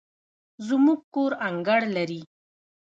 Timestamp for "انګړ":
1.47-1.81